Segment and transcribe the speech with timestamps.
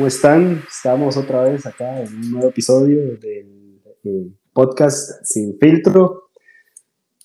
[0.00, 0.62] ¿Cómo están?
[0.66, 6.30] Estamos otra vez acá en un nuevo episodio del podcast Sin Filtro.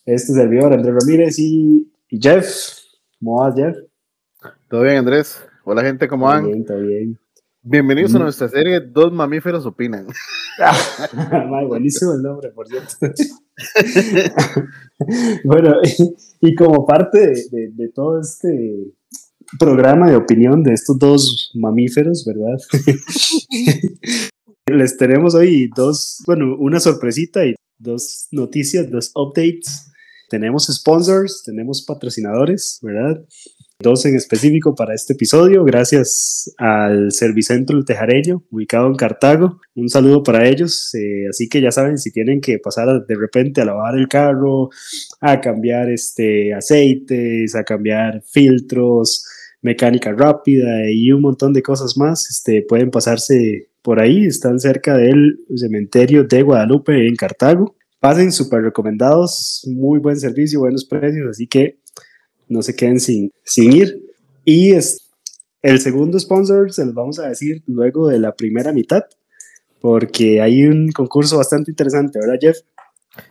[0.05, 2.45] Este es el servidor Andrés Ramírez y, Jeff.
[3.17, 3.77] ¿Cómo vas, Jeff?
[4.69, 5.41] Todo bien, Andrés.
[5.63, 6.47] Hola, gente, ¿cómo van?
[6.47, 7.17] Bien, todo bien.
[7.61, 8.23] Bienvenidos a mm.
[8.23, 10.07] nuestra serie Dos Mamíferos Opinan.
[11.69, 12.93] buenísimo el nombre, por cierto.
[15.45, 15.77] bueno,
[16.41, 18.91] y, como parte de, todo este
[19.59, 22.57] programa de opinión de estos dos mamíferos, ¿verdad?
[24.67, 29.91] Les tenemos hoy dos, bueno, una sorpresita y dos noticias, dos updates.
[30.29, 33.23] Tenemos sponsors, tenemos patrocinadores, ¿verdad?
[33.79, 39.59] dos en específico para este episodio, gracias al Servicentro El Tejareño, ubicado en Cartago.
[39.75, 40.93] Un saludo para ellos.
[40.95, 44.69] Eh, así que ya saben, si tienen que pasar de repente a lavar el carro,
[45.19, 49.25] a cambiar este, aceites, a cambiar filtros,
[49.65, 54.25] mecánica rápida y un montón de cosas más, este, pueden pasarse por ahí.
[54.25, 57.75] Están cerca del cementerio de Guadalupe en Cartago.
[57.99, 61.79] Pasen súper recomendados, muy buen servicio, buenos precios, así que
[62.47, 63.99] no se queden sin, sin ir.
[64.43, 65.09] Y es,
[65.63, 69.05] el segundo sponsor se los vamos a decir luego de la primera mitad,
[69.81, 72.57] porque hay un concurso bastante interesante, ¿verdad, Jeff?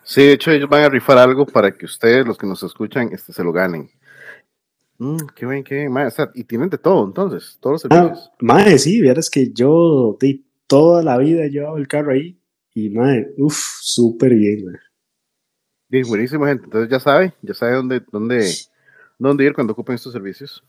[0.02, 3.10] Sí, de hecho ellos van a rifar algo para que ustedes, los que nos escuchan,
[3.12, 3.88] este, se lo ganen.
[4.98, 5.92] Mm, qué bien, qué bien,
[6.34, 8.30] y tienen de todo, entonces, todos los servicios.
[8.48, 12.38] Ah, sí, vieras que yo de toda la vida he llevado el carro ahí
[12.74, 14.78] y, madre, uff, súper bien,
[15.88, 16.64] Bien, buenísimo, gente.
[16.64, 18.50] Entonces ya sabe, ya sabe dónde, dónde,
[19.18, 20.64] dónde ir cuando ocupen estos servicios.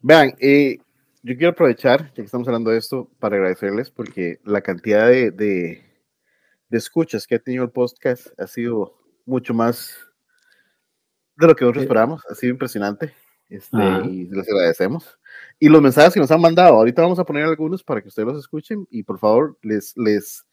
[0.00, 0.78] Vean, eh,
[1.22, 5.32] yo quiero aprovechar, ya que estamos hablando de esto, para agradecerles porque la cantidad de,
[5.32, 5.82] de,
[6.70, 8.94] escuchas que ha tenido el podcast ha sido
[9.24, 9.98] mucho más
[11.36, 12.22] de lo que nosotros esperamos.
[12.28, 13.12] Ha sido impresionante
[13.48, 13.76] este,
[14.10, 15.18] y les agradecemos.
[15.58, 18.28] Y los mensajes que nos han mandado, ahorita vamos a poner algunos para que ustedes
[18.28, 20.44] los escuchen y por favor les, les,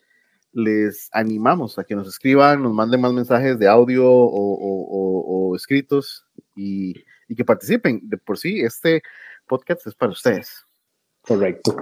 [0.51, 6.93] les animamos a que nos escriban, nos manden más mensajes de audio o, escritos y,
[7.35, 7.99] que participen.
[8.03, 9.01] De por sí, este
[9.47, 10.65] podcast es para ustedes.
[11.21, 11.75] Correcto.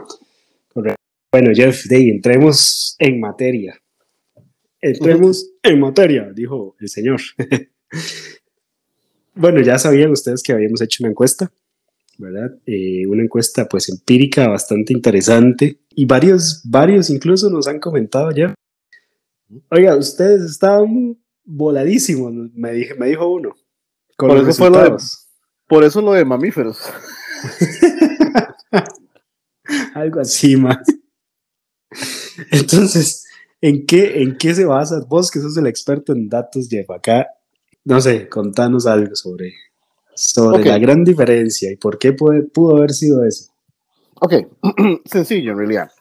[0.73, 3.77] Bueno, Jeff, Day, entremos en materia.
[4.79, 7.19] Entremos en materia, dijo el señor.
[9.33, 11.51] bueno, ya sabían ustedes que habíamos hecho una encuesta,
[12.17, 12.55] ¿verdad?
[12.65, 18.53] Eh, una encuesta pues empírica bastante interesante y varios, varios incluso nos han comentado ya
[19.69, 23.53] Oiga, ustedes estaban voladísimos, me, dije, me dijo uno.
[24.17, 24.97] por, eso fue lo de,
[25.67, 26.79] por eso lo de mamíferos.
[29.93, 30.77] Algo así, más.
[32.51, 33.25] Entonces,
[33.59, 35.03] ¿en qué, ¿en qué se basa?
[35.07, 37.27] Vos que sos el experto en datos, Jeff, acá,
[37.85, 39.53] no sé, contanos algo sobre,
[40.13, 43.51] sobre la gran diferencia y por qué puede, pudo haber sido eso.
[44.15, 44.33] Ok,
[45.05, 45.91] sencillo en realidad.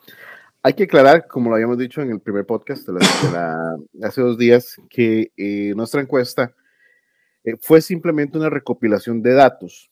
[0.62, 4.76] Hay que aclarar, como lo habíamos dicho en el primer podcast de hace dos días,
[4.90, 6.54] que eh, nuestra encuesta
[7.44, 9.90] eh, fue simplemente una recopilación de datos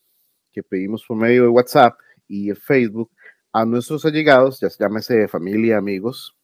[0.52, 3.10] que pedimos por medio de WhatsApp y Facebook
[3.52, 6.37] a nuestros allegados, ya llámese familia, amigos,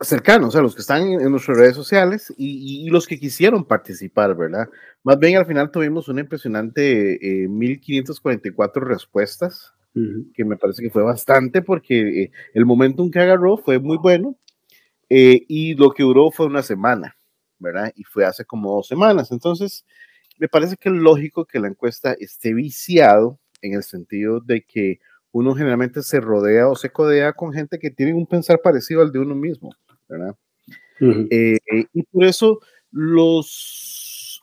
[0.00, 4.68] cercanos, a los que están en, nuestras redes sociales y, los que quisieron participar, ¿verdad?
[5.02, 9.74] Más bien al final tuvimos una impresionante 1544 eh, respuestas
[10.34, 14.36] que me parece que fue bastante porque eh, el momentum que agarró fue muy bueno
[15.08, 17.16] eh, y lo que duró fue una semana,
[17.58, 17.92] ¿verdad?
[17.96, 19.32] Y fue hace como dos semanas.
[19.32, 19.84] Entonces,
[20.38, 25.00] me parece que es lógico que la encuesta esté viciado en el sentido de que
[25.32, 29.10] uno generalmente se rodea o se codea con gente que tiene un pensar parecido al
[29.10, 29.70] de uno mismo,
[30.08, 30.36] ¿verdad?
[31.00, 31.58] Eh,
[31.92, 32.60] y por eso
[32.90, 34.42] los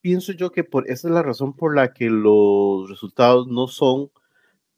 [0.00, 4.10] pienso yo que por esa es la razón por la que los resultados no son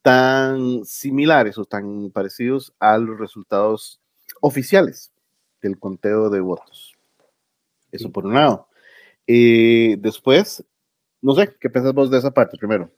[0.01, 4.01] tan similares o tan parecidos a los resultados
[4.41, 5.13] oficiales
[5.61, 6.95] del conteo de votos.
[7.93, 8.69] Eso por un lado.
[9.27, 10.65] Eh, después,
[11.21, 12.91] no sé, ¿qué piensas vos de esa parte primero?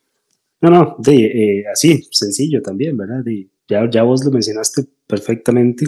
[0.61, 3.25] No, no, de, eh, así, sencillo también, ¿verdad?
[3.67, 5.87] ya, ya vos lo mencionaste perfectamente.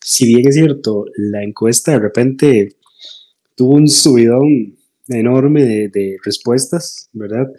[0.00, 2.76] Si bien es cierto, la encuesta de repente
[3.54, 4.76] tuvo un subidón
[5.08, 7.52] enorme de, de respuestas, ¿verdad?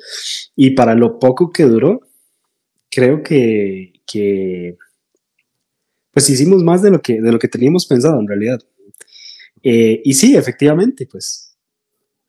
[0.55, 2.01] Y para lo poco que duró,
[2.93, 4.77] creo que,
[6.11, 8.61] pues hicimos más de lo que, de lo que teníamos pensado en realidad.
[9.63, 11.57] Eh, y sí, efectivamente, pues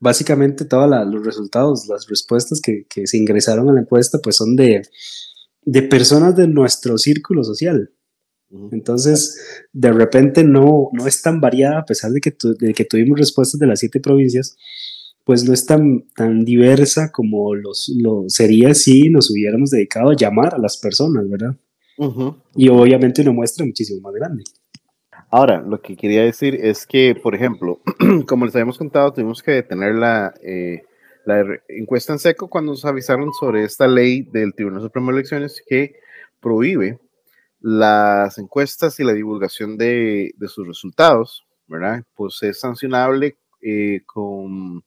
[0.01, 4.83] básicamente todos los resultados, las respuestas que, se ingresaron a la encuesta, pues son de,
[5.63, 7.91] de personas de nuestro círculo social.
[8.71, 13.19] Entonces, de repente no, no es tan variada, a pesar de que, de que tuvimos
[13.19, 14.57] respuestas de las siete provincias,
[15.25, 20.17] pues no es tan, tan diversa como los, lo sería si nos hubiéramos dedicado a
[20.17, 21.57] llamar a las personas, ¿verdad?
[22.55, 24.45] Y obviamente una muestra muchísimo más grande.
[25.31, 27.81] Ahora, lo que quería decir es que, por ejemplo,
[28.29, 30.83] como les habíamos contado, tuvimos que detener la, eh,
[31.25, 35.63] la encuesta en seco cuando nos avisaron sobre esta ley del Tribunal Supremo de Elecciones
[35.67, 35.97] que
[36.41, 36.99] prohíbe
[37.65, 42.05] las encuestas y la divulgación de, de sus resultados, ¿verdad?
[42.15, 44.85] Pues es sancionable eh, con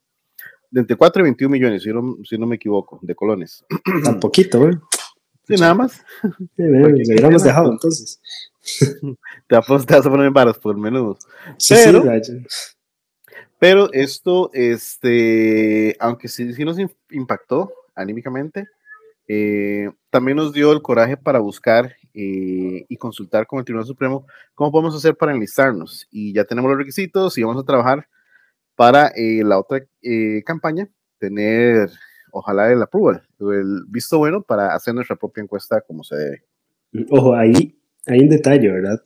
[0.70, 3.64] de entre 4 y 21 millones, si no, si no me equivoco, de colones.
[4.04, 4.74] Tan poquito, güey.
[5.48, 6.04] Sí, nada más.
[6.22, 8.20] Sí, hubiéramos dejado entonces.
[9.48, 11.18] Te vas, a poner varas por menudo.
[11.56, 12.44] Sí, pero, sí,
[13.58, 16.76] pero esto, este, aunque sí, sí nos
[17.10, 18.68] impactó anímicamente,
[19.26, 24.26] eh, también nos dio el coraje para buscar eh, y consultar con el Tribunal Supremo
[24.54, 26.08] cómo podemos hacer para enlistarnos.
[26.10, 28.08] Y ya tenemos los requisitos y vamos a trabajar
[28.74, 29.84] para eh, la otra
[30.44, 30.88] campaña,
[31.18, 31.90] tener
[32.32, 36.44] ojalá el approval, el visto bueno para hacer nuestra propia encuesta como se debe.
[37.10, 39.00] Ojo, ahí hay un detalle, ¿verdad?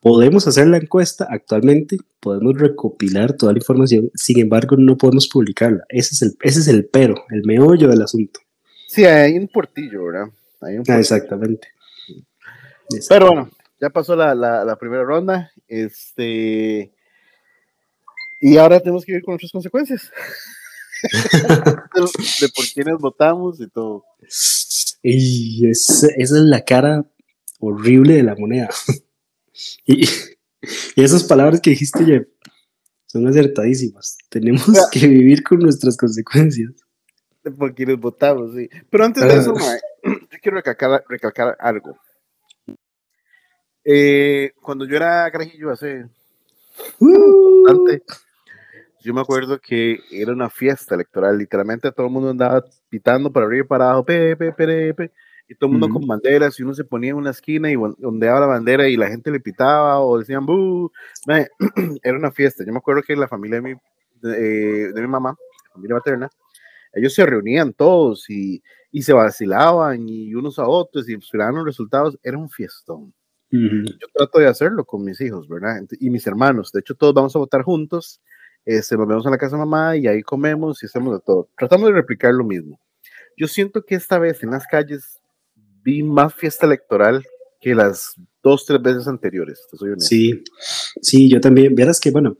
[0.00, 5.84] Podemos hacer la encuesta actualmente, podemos recopilar toda la información, sin embargo no podemos publicarla.
[5.88, 8.38] Ese es el, ese es el pero, el meollo del asunto.
[8.86, 10.28] Sí, hay un portillo, ¿verdad?
[10.60, 11.68] Ah, exactamente.
[13.08, 13.50] Pero bueno,
[13.80, 15.52] ya pasó la, la, primera ronda.
[15.68, 16.92] Este.
[18.40, 20.10] Y ahora tenemos que ir con nuestras consecuencias.
[22.40, 24.04] de, por quiénes votamos y todo.
[25.02, 27.04] Y esa es la cara
[27.58, 28.68] horrible de la moneda.
[29.86, 30.08] y,
[30.96, 32.26] esas palabras que dijiste, Jeff,
[33.06, 34.16] son acertadísimas.
[34.28, 36.72] Tenemos que vivir con nuestras consecuencias.
[37.42, 38.68] De por quienes votamos, sí.
[38.88, 39.54] Pero antes de eso,
[40.04, 40.58] yo quiero
[41.08, 41.98] recalcar, algo.
[43.84, 46.06] Eh, cuando yo era carajillo hace
[47.00, 47.98] uh.
[49.00, 53.46] yo me acuerdo que era una fiesta electoral, literalmente todo el mundo andaba pitando para
[53.46, 55.10] arriba y para abajo, pepe, pepe,
[55.48, 58.40] y todo el mundo con banderas, y uno se ponía en una esquina y ondeaba
[58.40, 60.90] la bandera y la gente le pitaba o decían, ¡buh!
[62.02, 62.64] Era una fiesta.
[62.64, 63.74] Yo me acuerdo que la familia de mi,
[64.20, 65.36] de, mi mamá,
[65.72, 66.30] familia materna,
[66.92, 68.62] ellos se reunían todos y,
[68.92, 72.18] y, se vacilaban y unos a otros y esperaban los resultados.
[72.22, 73.12] Era un fiestón.
[73.52, 75.82] Yo trato de hacerlo con mis hijos, ¿verdad?
[76.00, 76.72] Y mis hermanos.
[76.72, 78.20] De hecho, todos vamos a votar juntos.
[78.64, 81.50] Este, nos vemos en la casa de mamá y ahí comemos y hacemos de todo.
[81.58, 82.80] Tratamos de replicar lo mismo.
[83.36, 85.20] Yo siento que esta vez en las calles
[85.82, 87.24] vi más fiesta electoral
[87.60, 89.60] que las dos, tres veces anteriores,
[89.98, 90.42] Sí,
[91.00, 91.74] sí, yo también.
[91.74, 92.36] Vieras que, bueno,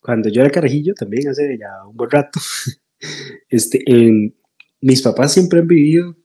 [0.00, 2.40] cuando yo era carajillo, también hace ya un buen rato,
[3.48, 4.34] este, en,
[4.80, 6.16] mis papás siempre han vivido,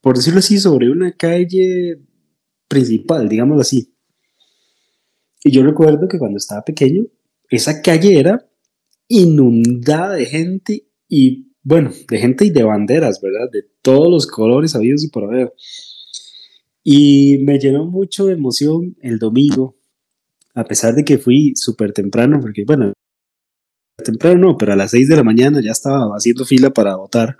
[0.00, 1.98] por decirlo así, sobre una calle
[2.68, 3.94] principal, digámoslo así.
[5.42, 7.06] Y yo recuerdo que cuando estaba pequeño,
[7.48, 8.46] esa calle era
[9.08, 13.50] inundada de gente y, bueno, de gente y de banderas, ¿verdad?
[13.50, 15.52] De todos los colores habidos y por haber.
[16.82, 19.76] Y me llenó mucho de emoción el domingo,
[20.54, 22.92] a pesar de que fui súper temprano, porque bueno,
[24.04, 27.36] temprano no, pero a las 6 de la mañana ya estaba haciendo fila para votar.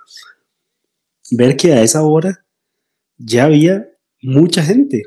[1.30, 2.44] Ver que a esa hora
[3.18, 3.88] ya había
[4.22, 5.02] mucha gente,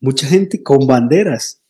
[0.00, 1.62] mucha gente con banderas.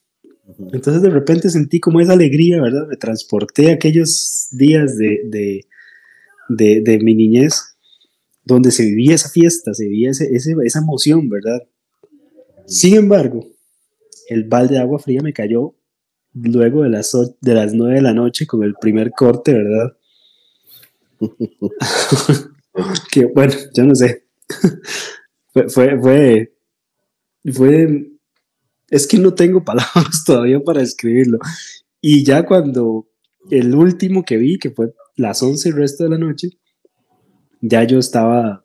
[0.72, 2.86] Entonces de repente sentí como esa alegría, ¿verdad?
[2.88, 5.66] Me transporté a aquellos días de, de,
[6.48, 7.70] de, de mi niñez
[8.44, 11.62] donde se vivía esa fiesta, se vivía ese, esa emoción, ¿verdad?
[12.66, 13.46] Sin embargo,
[14.28, 15.74] el balde de agua fría me cayó
[16.34, 19.96] luego de las, de las 9 de la noche con el primer corte, ¿verdad?
[23.12, 24.24] que bueno, yo no sé.
[25.52, 26.52] fue, fue,
[27.52, 28.10] fue,
[28.90, 31.38] es que no tengo palabras todavía para escribirlo.
[32.00, 33.06] Y ya cuando
[33.50, 36.50] el último que vi, que fue las 11 el resto de la noche,
[37.60, 38.64] ya yo estaba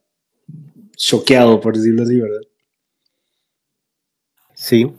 [0.96, 2.41] choqueado, por decirlo así, ¿verdad?
[4.53, 4.91] Sí,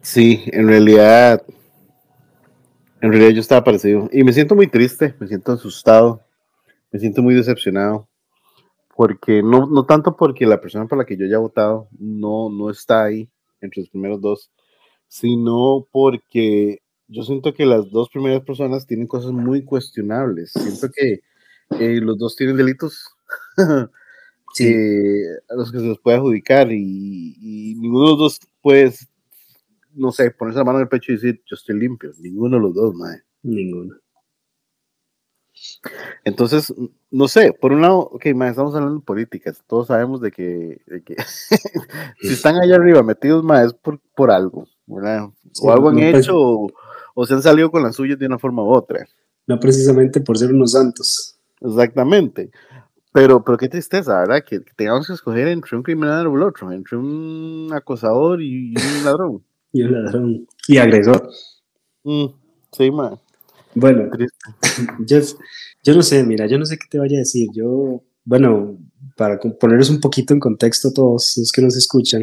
[0.00, 1.42] sí, en realidad,
[3.00, 4.08] en realidad yo estaba parecido.
[4.12, 6.20] Y me siento muy triste, me siento asustado,
[6.90, 8.08] me siento muy decepcionado.
[8.96, 12.68] Porque no, no tanto porque la persona por la que yo haya votado no, no
[12.68, 14.50] está ahí entre los primeros dos,
[15.08, 20.52] sino porque yo siento que las dos primeras personas tienen cosas muy cuestionables.
[20.52, 21.20] Siento que
[21.80, 23.04] eh, los dos tienen delitos
[24.54, 24.74] sí.
[25.48, 28.92] a los que se los puede adjudicar y, y, ninguno de los dos puede,
[29.94, 32.12] no sé, ponerse la mano en el pecho y decir, yo estoy limpio.
[32.18, 33.22] Ninguno de los dos, mae.
[33.42, 33.96] Ninguno.
[36.24, 36.72] Entonces,
[37.10, 40.82] no sé, por un lado, ok, mae, estamos hablando de políticas, todos sabemos de que,
[40.86, 41.16] de que
[42.20, 45.28] si están allá arriba metidos, mae, es por, por algo, ¿verdad?
[45.60, 46.72] O algo han hecho o,
[47.14, 49.06] o, se han salido con las suyas de una forma u otra.
[49.46, 51.38] No precisamente por ser unos santos.
[51.60, 52.50] Exactamente.
[53.12, 54.44] Pero, pero qué tristeza, ¿verdad?
[54.44, 59.04] Que, tengamos que escoger entre un criminal y el otro, entre un acosador y, un
[59.04, 59.44] ladrón.
[59.72, 60.46] y un ladrón.
[60.66, 61.28] Y agresor.
[62.04, 62.26] Mm,
[62.72, 63.18] sí, man.
[63.74, 64.10] Bueno,
[65.06, 65.32] Jeff,
[65.84, 67.48] yo no sé, mira, yo no sé qué te vaya a decir.
[67.52, 68.78] Yo, bueno,
[69.16, 72.22] para ponerles un poquito en contexto a todos los que nos escuchan,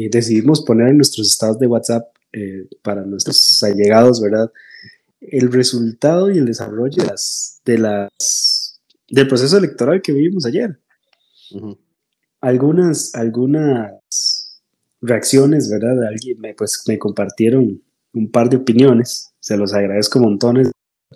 [0.00, 4.50] y decidimos poner en nuestros estados de WhatsApp eh, para nuestros allegados, ¿verdad?
[5.20, 8.80] El resultado y el desarrollo de las, de las,
[9.10, 10.80] del proceso electoral que vivimos ayer.
[12.40, 14.62] Algunas, algunas
[15.02, 16.02] reacciones, ¿verdad?
[16.08, 17.82] Alguien me, pues, me compartieron
[18.14, 20.70] un par de opiniones, se los agradezco montones.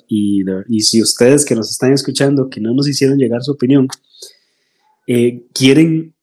[0.08, 3.88] Y, y si ustedes que nos están escuchando, que no nos hicieron llegar su opinión,
[5.06, 6.14] eh, quieren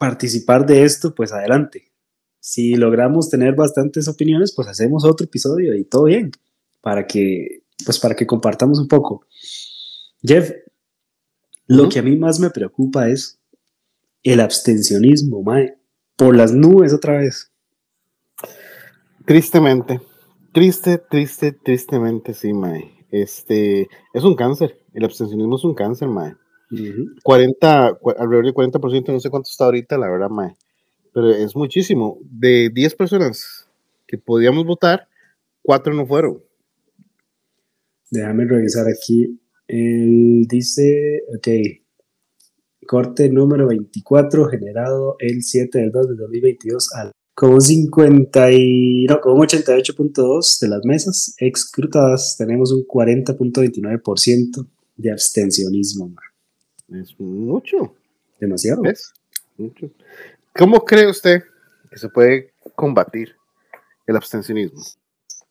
[0.00, 1.89] participar de esto, pues adelante
[2.40, 6.32] si logramos tener bastantes opiniones, pues hacemos otro episodio y todo bien,
[6.80, 9.26] para que, pues para que compartamos un poco.
[10.22, 10.50] Jeff,
[11.66, 13.38] lo que a mí más me preocupa es
[14.22, 15.76] el abstencionismo, mae,
[16.16, 17.52] por las nubes otra vez.
[19.26, 20.00] Tristemente,
[20.52, 22.90] triste, triste, tristemente, sí, mae.
[23.10, 26.34] Este, es un cáncer, el abstencionismo es un cáncer, mae.
[27.24, 30.56] 40, alrededor del 40%, no sé cuánto está ahorita, la verdad, mae
[31.12, 32.18] pero es muchísimo.
[32.22, 33.68] De 10 personas
[34.06, 35.08] que podíamos votar,
[35.62, 36.42] 4 no fueron.
[38.10, 39.40] Déjame revisar aquí.
[39.68, 41.48] Él dice, ok,
[42.86, 49.06] corte número 24 generado el 7 del 2 de 2022 al con un 50 y,
[49.06, 56.12] no, con un 88.2 de las mesas excrutadas tenemos un 40.29% de abstencionismo.
[56.90, 57.94] Es mucho.
[58.38, 58.82] Demasiado.
[58.82, 59.14] ¿Ves?
[59.56, 59.90] Mucho.
[60.56, 61.42] ¿Cómo cree usted
[61.90, 63.34] que se puede combatir
[64.06, 64.82] el abstencionismo?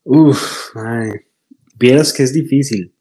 [0.03, 1.11] Uf, ay,
[1.75, 2.93] vieras que es difícil.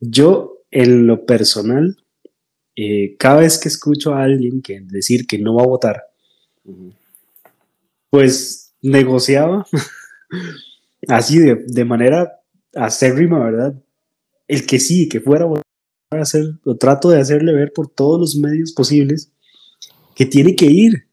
[0.00, 1.96] Yo, en lo personal,
[2.76, 6.02] eh, cada vez que escucho a alguien que decir que no va a votar,
[8.10, 9.66] pues negociaba
[11.08, 12.40] así de, de, manera
[12.74, 13.74] acérrima, ¿verdad?
[14.46, 15.64] El que sí, que fuera a votar,
[16.10, 19.32] hacer, lo trato de hacerle ver por todos los medios posibles
[20.14, 21.07] que tiene que ir,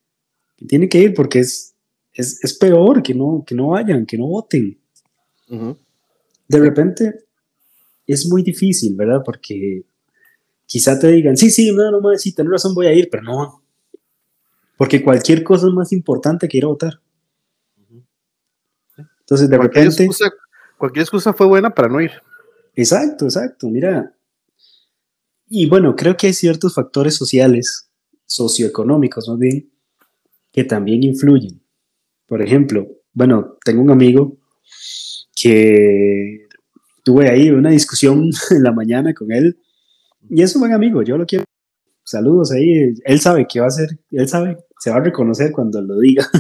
[0.58, 1.76] que tiene que ir porque es,
[2.14, 4.78] es, peor que no, que no vayan, que no voten.
[6.48, 7.26] De repente
[8.08, 9.22] es muy difícil, ¿verdad?
[9.24, 9.84] Porque
[10.66, 13.24] quizá te digan, sí, sí, no, no, no, sí, tenés razón, voy a ir, pero
[13.24, 13.64] no.
[14.78, 17.02] Porque cualquier cosa es más importante que ir a votar.
[19.20, 20.08] Entonces, de repente.
[20.78, 22.12] cualquier excusa fue buena para no ir.
[22.76, 23.68] Exacto, exacto.
[23.70, 24.14] Mira.
[25.48, 27.90] Y bueno, creo que hay ciertos factores sociales,
[28.26, 29.72] socioeconómicos más bien,
[30.56, 31.62] que también influyen.
[32.26, 34.38] Por ejemplo, bueno, tengo un amigo
[35.36, 36.48] que
[37.04, 39.60] tuve ahí una discusión en la mañana con él
[40.30, 41.44] y es un buen amigo, yo lo quiero.
[42.06, 45.82] Saludos ahí, él sabe que va a ser, él sabe, se va a reconocer cuando
[45.82, 46.26] lo diga.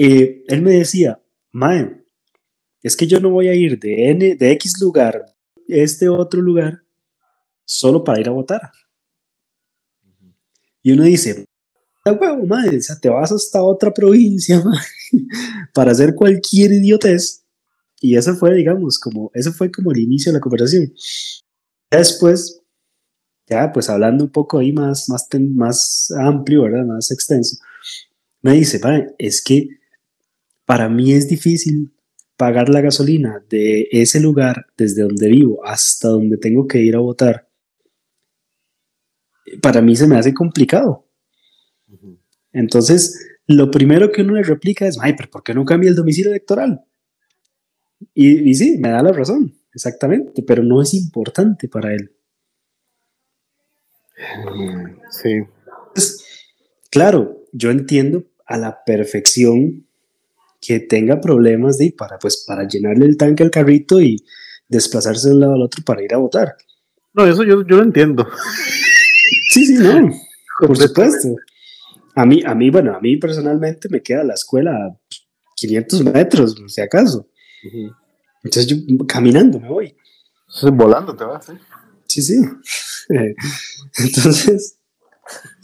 [0.00, 1.20] Eh, él me decía,
[1.50, 2.04] Mae,
[2.82, 5.26] es que yo no voy a ir de, N, de X lugar,
[5.66, 6.82] este otro lugar,
[7.64, 8.70] solo para ir a votar.
[10.82, 11.44] Y uno dice,
[12.12, 14.62] huevo, madre, te vas hasta otra provincia
[15.74, 17.44] para hacer cualquier idiotez.
[18.00, 20.92] Y eso fue, digamos, como, eso fue como el inicio de la conversación.
[21.90, 22.60] Después,
[23.48, 26.84] ya pues hablando un poco ahí más, más, más amplio, ¿verdad?
[26.84, 27.56] Más extenso,
[28.42, 28.80] me dice,
[29.18, 29.68] es que
[30.64, 31.92] para mí es difícil
[32.36, 37.00] pagar la gasolina de ese lugar desde donde vivo hasta donde tengo que ir a
[37.00, 37.47] votar
[39.60, 41.06] para mí se me hace complicado.
[42.52, 45.96] Entonces, lo primero que uno le replica es, ay, pero ¿por qué no cambia el
[45.96, 46.84] domicilio electoral?
[48.14, 52.12] Y, sí, me da la razón, exactamente, pero no es importante para él.
[55.10, 55.42] Sí.
[56.90, 59.86] claro, yo entiendo a la perfección
[60.60, 64.16] que tenga problemas de para pues para llenarle el tanque al carrito y
[64.68, 66.56] desplazarse de un lado al otro para ir a votar.
[67.14, 68.28] No, eso yo, yo lo entiendo.
[69.58, 70.12] Sí, sí, no,
[70.60, 71.34] por supuesto.
[72.14, 75.00] A mí, a mí, bueno, a mí personalmente me queda la escuela a
[75.56, 77.28] 500 metros, si acaso.
[78.44, 78.76] Entonces yo
[79.08, 79.96] caminando me voy.
[80.72, 81.58] volando te vas, ¿eh?
[82.06, 82.40] Sí, sí.
[83.98, 84.78] entonces,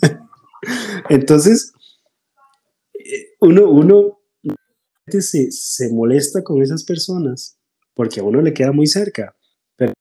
[1.08, 1.72] entonces,
[3.40, 4.18] uno, uno
[5.06, 7.58] se, se molesta con esas personas
[7.94, 9.36] porque a uno le queda muy cerca.
[9.76, 9.92] Pero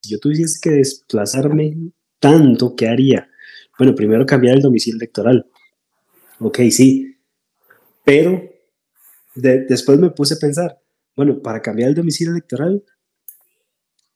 [0.00, 1.92] si yo tuviese que desplazarme
[2.24, 3.28] tanto, ¿qué haría?
[3.78, 5.46] Bueno, primero cambiar el domicilio electoral.
[6.38, 7.18] Ok, sí.
[8.02, 8.42] Pero
[9.34, 10.80] después me puse a pensar,
[11.14, 12.82] bueno, para cambiar el domicilio electoral,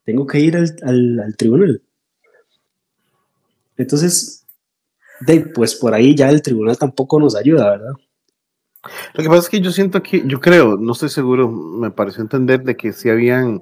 [0.05, 1.83] tengo que ir al, al, al tribunal.
[3.77, 4.47] Entonces,
[5.55, 7.93] pues por ahí ya el tribunal tampoco nos ayuda, ¿verdad?
[9.13, 12.23] Lo que pasa es que yo siento que, yo creo, no estoy seguro, me pareció
[12.23, 13.61] entender de que si habían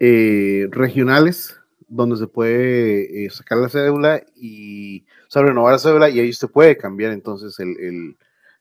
[0.00, 1.57] eh, regionales
[1.88, 5.04] donde se puede eh, sacar la cédula y,
[5.34, 8.16] o renovar la cédula y ahí usted puede cambiar entonces el, el,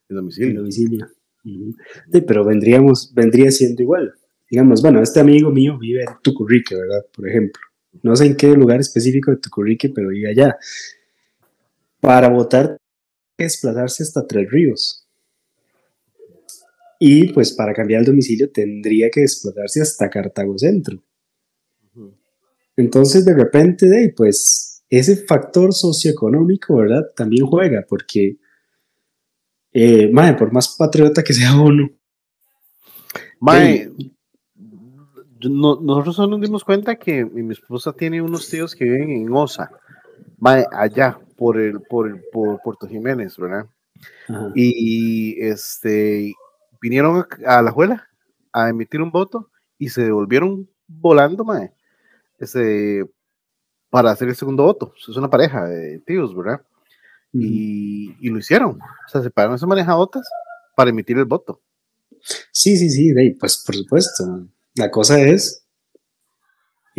[0.10, 0.50] domicilio.
[0.50, 1.08] El domicilio.
[1.44, 4.14] Sí, pero vendríamos, vendría siendo igual.
[4.50, 7.06] Digamos, bueno, este amigo mío vive en Tucurrique, ¿verdad?
[7.14, 7.62] Por ejemplo.
[8.04, 10.58] No sé en qué lugar específico de Tucurrique, pero vive allá.
[12.00, 12.78] Para votar,
[13.38, 15.08] desplazarse hasta Tres Ríos.
[17.00, 21.04] Y pues para cambiar el domicilio tendría que desplazarse hasta Cartago Centro.
[22.78, 27.08] Entonces, de repente, de, pues ese factor socioeconómico, ¿verdad?
[27.16, 28.38] También juega, porque,
[29.74, 31.90] eh, madre, por más patriota que sea uno.
[33.40, 33.92] Madre,
[35.42, 39.72] no, nosotros nos dimos cuenta que mi esposa tiene unos tíos que viven en Osa,
[40.38, 43.66] madre, allá, por el, por el, por Puerto Jiménez, ¿verdad?
[44.28, 44.52] Ajá.
[44.54, 46.34] Y este,
[46.80, 48.08] vinieron a, la juela
[48.54, 51.77] a emitir un voto y se devolvieron volando, madre
[52.40, 53.06] este,
[53.90, 54.94] para hacer el segundo voto.
[54.98, 56.62] Es una pareja de tíos, ¿verdad?
[57.34, 57.42] Mm.
[57.42, 58.80] Y, y, lo hicieron.
[58.80, 60.28] O sea, se pararon esas manejadotas
[60.76, 61.62] para emitir el voto.
[62.52, 64.48] Sí, sí, sí, pues por supuesto.
[64.76, 65.66] La cosa es,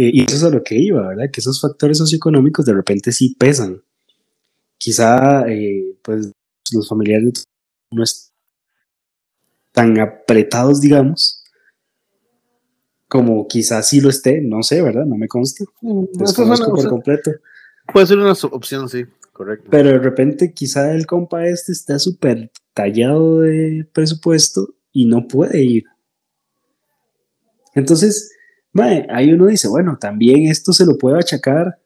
[0.01, 1.31] y eso es a lo que iba, ¿verdad?
[1.33, 3.83] Que esos factores socioeconómicos de repente sí pesan.
[4.79, 6.31] Quizá, eh, pues,
[6.73, 7.45] los familiares
[7.91, 8.29] no están
[9.73, 11.38] tan apretados, digamos,
[13.09, 15.07] como quizás sí lo esté, no sé, ¿verdad?
[15.07, 15.65] No me consta.
[16.13, 17.33] Desconozco por completo.
[17.93, 19.69] Puede ser una opción, sí, correcto.
[19.71, 25.63] Pero de repente quizá el compa este está súper tallado de presupuesto y no puede
[25.63, 25.85] ir.
[27.75, 28.31] Entonces,
[28.73, 31.81] mae, ahí uno dice, bueno, también esto se lo puede achacar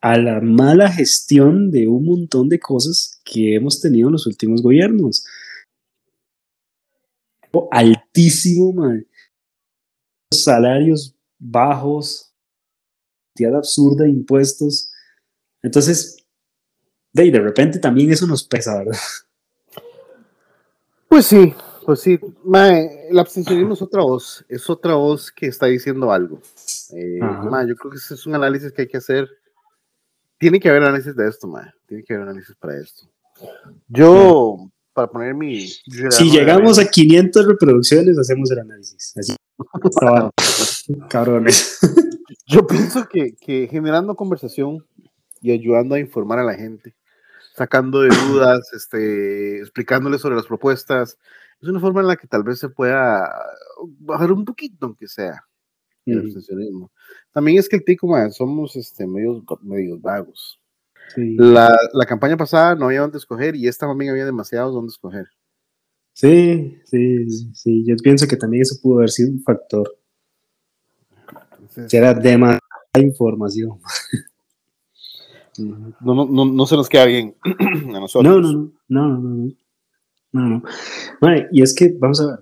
[0.00, 4.62] a la mala gestión de un montón de cosas que hemos tenido en los últimos
[4.62, 5.26] gobiernos.
[7.70, 9.09] Altísimo, mae
[10.32, 12.32] salarios bajos,
[13.34, 14.92] cantidad absurda de impuestos.
[15.62, 16.16] Entonces,
[17.12, 18.98] de, de repente también eso nos pesa, ¿verdad?
[21.08, 21.52] Pues sí,
[21.84, 22.20] pues sí.
[22.44, 26.40] Mae, el abstencionismo es otra voz, es otra voz que está diciendo algo.
[26.92, 29.28] Eh, mae, yo creo que ese es un análisis que hay que hacer.
[30.38, 31.72] Tiene que haber análisis de esto, mae.
[31.86, 33.10] Tiene que haber análisis para esto.
[33.88, 35.66] Yo, para poner mi...
[35.66, 39.12] Si llegamos a 500 reproducciones, hacemos el análisis.
[39.16, 39.34] Así.
[41.08, 41.78] Cabrones.
[42.46, 44.84] Yo pienso que, que, generando conversación
[45.40, 46.94] y ayudando a informar a la gente,
[47.54, 51.18] sacando de dudas, este, explicándoles sobre las propuestas,
[51.60, 53.30] es una forma en la que tal vez se pueda
[53.98, 55.44] bajar un poquito, aunque sea,
[56.06, 56.20] el mm.
[56.20, 56.92] abstencionismo.
[57.32, 60.60] También es que el tico, man, somos este, medios, medios vagos.
[61.14, 61.36] Sí.
[61.36, 65.26] La, la, campaña pasada no había dónde escoger y esta también había demasiados dónde escoger.
[66.12, 67.84] Sí, sí, sí.
[67.86, 69.96] Yo pienso que también eso pudo haber sido un factor.
[71.52, 72.60] Entonces, que era demasiada
[72.96, 73.78] información.
[75.58, 77.34] No, no, no, no, se nos queda bien
[77.94, 78.24] a nosotros.
[78.24, 79.52] No, no, no, no, no,
[80.32, 80.62] no, no.
[81.20, 82.38] Vale, y es que, vamos a ver,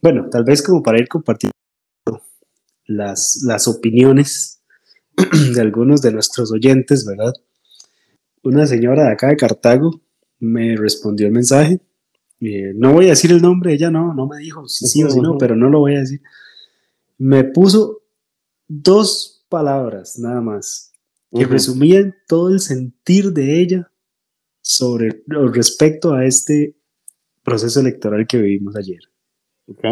[0.00, 1.52] bueno, tal vez como para ir compartiendo
[2.86, 4.62] las, las opiniones
[5.54, 7.32] de algunos de nuestros oyentes, ¿verdad?
[8.42, 10.00] Una señora de acá de Cartago
[10.38, 11.80] me respondió el mensaje
[12.40, 15.10] eh, no voy a decir el nombre, ella no, no me dijo si sí o
[15.10, 16.22] si no, pero no lo voy a decir.
[17.18, 18.02] Me puso
[18.66, 20.92] dos palabras nada más
[21.30, 21.48] que uh -huh.
[21.48, 23.92] resumían todo el sentir de ella
[24.62, 26.76] sobre respecto a este
[27.42, 29.00] proceso electoral que vivimos ayer.
[29.68, 29.84] Ok.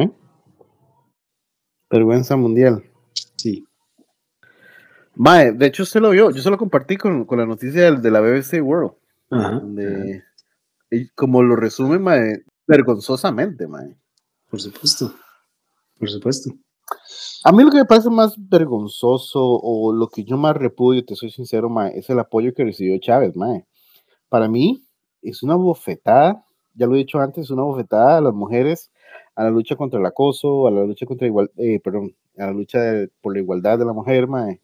[1.90, 2.82] Vergüenza mundial.
[3.36, 3.64] Sí.
[5.14, 8.00] Mae, de hecho usted lo vio, yo se lo compartí con, con la noticia de,
[8.00, 8.92] de la BBC World.
[9.30, 9.52] Ajá.
[9.60, 10.22] Donde,
[10.90, 13.96] y como lo resume, mae, vergonzosamente, mae.
[14.50, 15.12] Por supuesto.
[15.98, 16.50] Por supuesto.
[17.44, 21.14] A mí lo que me parece más vergonzoso o lo que yo más repudio, te
[21.14, 23.66] soy sincero, mae, es el apoyo que recibió Chávez, mae.
[24.28, 24.84] Para mí
[25.22, 28.90] es una bofetada, ya lo he dicho antes, es una bofetada a las mujeres,
[29.34, 32.52] a la lucha contra el acoso, a la lucha contra igual, eh, perdón, a la
[32.52, 34.60] lucha de, por la igualdad de la mujer, mae.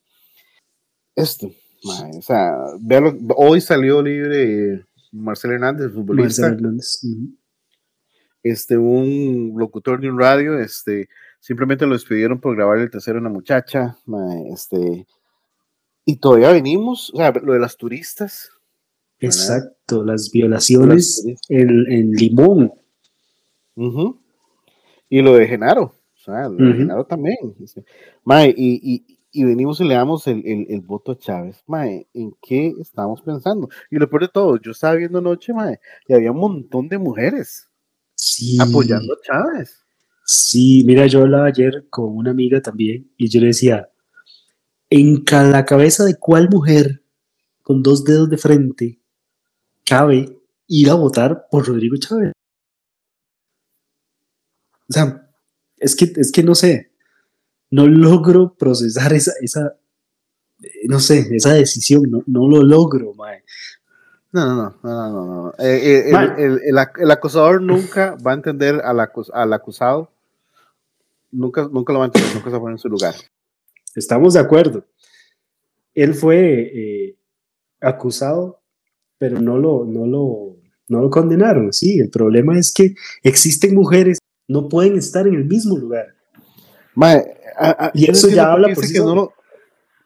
[1.15, 1.51] Esto,
[1.85, 6.42] mae, o sea, véalo, hoy salió libre Marcel Hernández, futbolista.
[6.42, 7.00] Marcel Hernández.
[7.05, 7.37] Uh -huh.
[8.42, 11.09] Este, un locutor de un radio, este,
[11.40, 13.96] simplemente lo despidieron por grabar el tercero a una muchacha,
[14.53, 15.07] este,
[16.05, 18.50] y todavía venimos, o sea, lo de las turistas.
[19.18, 20.12] Exacto, ¿verdad?
[20.12, 22.72] las violaciones las en, en, Limón.
[23.77, 24.18] Uh -huh.
[25.09, 27.38] Y lo de Genaro, o sea, lo de Genaro también.
[28.24, 32.33] Mae, y, y, y venimos y le damos el, el, voto a Chávez, mae, ¿en
[32.40, 33.68] qué estamos pensando?
[33.90, 36.99] Y lo peor de todo, yo estaba viendo anoche, mae, y había un montón de
[36.99, 37.68] mujeres
[38.61, 39.85] apoyando a Chávez.
[40.25, 43.90] Sí, mira, yo hablaba ayer con una amiga también y yo le decía,
[44.88, 47.03] en cada cabeza de cuál mujer
[47.62, 49.01] con dos dedos de frente
[49.85, 52.33] cabe ir a votar por Rodrigo Chávez.
[54.88, 55.29] O sea,
[55.79, 56.93] es que, es que no sé,
[57.70, 59.77] no logro procesar esa, esa
[60.88, 63.42] no sé, esa decisión, no, no lo logro, mae.
[64.33, 68.98] No, no, no, no, no, eh, eh, el, el, acusador nunca va a entender al,
[69.33, 70.11] al acusado,
[71.31, 73.14] nunca, nunca lo va a entender, nunca se va a poner en su lugar.
[73.94, 74.85] Estamos de acuerdo.
[75.94, 77.16] Él fue eh,
[77.81, 78.61] acusado,
[79.18, 80.57] pero no lo, no, lo,
[80.88, 82.00] no lo condenaron, sí.
[82.00, 86.09] El problema es que existen mujeres no pueden estar en el mismo lugar.
[87.95, 88.99] Y eso ya habla por sí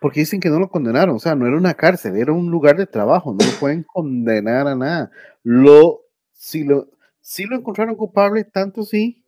[0.00, 2.76] porque dicen que no lo condenaron, o sea, no era una cárcel, era un lugar
[2.76, 5.10] de trabajo, no lo pueden condenar a nada.
[5.42, 6.88] Lo, si, lo,
[7.20, 9.24] si lo encontraron culpable, tanto sí,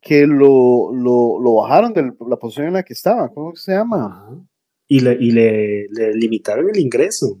[0.00, 4.42] que lo, lo, lo bajaron de la posición en la que estaba, ¿cómo se llama?
[4.88, 7.38] Y, le, y le, limitaron el ingreso.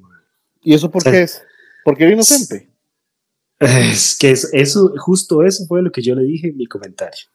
[0.62, 1.42] ¿Y eso por qué es?
[1.84, 2.68] Porque era inocente.
[3.58, 7.26] Es que eso, justo eso fue lo que yo le dije en mi comentario.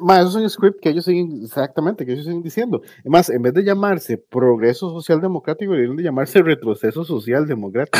[0.00, 2.82] Más, eso es un script que ellos siguen, exactamente, que ellos siguen diciendo.
[3.00, 7.98] Además, en vez de llamarse progreso social democrático, deberían de llamarse retroceso social democrático.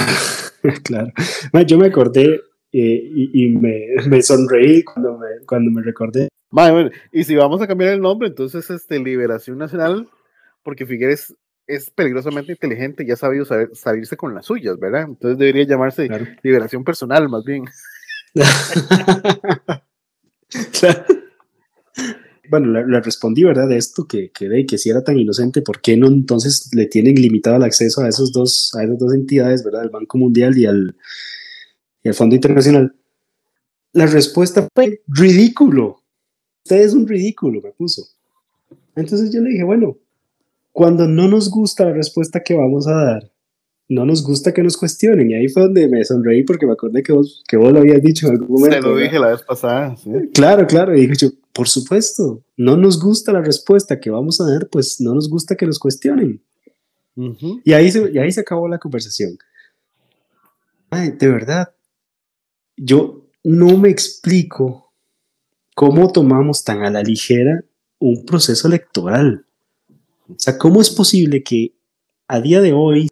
[0.85, 1.13] claro.
[1.67, 2.41] yo me acordé
[2.73, 6.29] eh, y, me, sonreí cuando me, cuando me recordé.
[7.13, 10.09] y si vamos a cambiar el nombre, entonces este, Liberación Nacional,
[10.63, 11.35] porque Figueres
[11.67, 15.03] es peligrosamente inteligente y ha sabido salirse con las suyas, ¿verdad?
[15.03, 16.09] Entonces debería llamarse
[16.43, 17.67] liberación personal, más bien.
[22.51, 23.69] Bueno, le, respondí, ¿verdad?
[23.69, 27.15] De esto, que, que, que si era tan inocente, ¿por qué no entonces le tienen
[27.15, 29.85] limitado el acceso a, esos dos, a esas dos entidades, ¿verdad?
[29.85, 30.97] El Banco Mundial y al,
[32.03, 32.95] y al Fondo Internacional.
[33.93, 36.03] La respuesta fue ridículo.
[36.65, 38.03] Usted es un ridículo, me puso.
[38.95, 39.97] Entonces yo le dije, bueno,
[40.73, 43.33] cuando no nos gusta la respuesta que vamos a dar,
[43.89, 45.31] no nos gusta que nos cuestionen.
[45.31, 48.03] Y ahí fue donde me sonreí porque me acordé que vos, que vos lo habías
[48.03, 48.77] dicho en algún momento.
[48.77, 49.97] Se lo dije la vez pasada.
[50.35, 50.97] Claro, claro.
[50.97, 51.29] Y dije yo,
[51.59, 55.57] por supuesto, no nos gusta la respuesta que vamos a dar, pues no nos gusta
[55.57, 56.41] que nos cuestionen.
[57.17, 59.37] y, ahí se, y ahí se acabó la conversación.
[60.89, 61.75] Ay, de verdad,
[62.77, 64.93] yo no me explico
[65.75, 67.65] cómo tomamos tan a la ligera
[67.99, 69.45] un proceso electoral.
[70.29, 71.75] O sea, ¿cómo es posible que
[72.29, 73.11] a día de hoy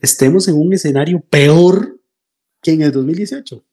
[0.00, 2.00] estemos en un escenario peor
[2.60, 3.64] que en el 2018?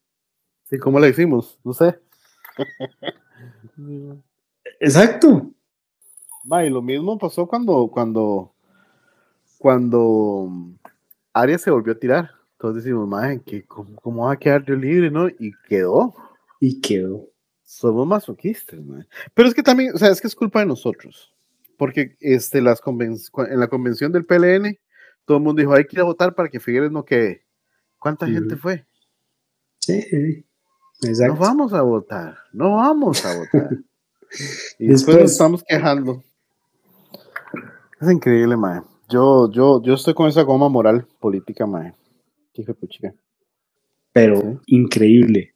[0.69, 1.57] Sí, ¿cómo le hicimos?
[1.63, 1.99] No sé.
[4.79, 5.51] Exacto.
[6.45, 8.53] y lo mismo pasó cuando, cuando,
[9.57, 10.49] cuando
[11.33, 12.31] Arias se volvió a tirar.
[12.53, 15.27] Entonces decimos, madre, ¿cómo, va a quedar yo libre, no?
[15.27, 16.13] Y quedó.
[16.59, 17.27] Y quedó.
[17.63, 18.79] Somos masoquistas,
[19.33, 21.31] Pero es que también, o sea, es que es culpa de nosotros
[21.81, 24.77] porque este, las en la convención del PLN,
[25.25, 27.43] todo el mundo dijo, hay que ir a votar para que Figueres no quede.
[27.97, 28.85] ¿Cuánta gente fue?
[29.79, 30.45] Sí,
[31.03, 31.33] exacto.
[31.33, 33.77] No vamos a votar, no vamos a votar.
[34.79, 36.23] y después, nos estamos quejando.
[37.99, 38.81] Es increíble, mae.
[39.09, 41.93] Yo, yo, yo estoy con esa goma moral política, mae.
[44.13, 45.53] Pero increíble.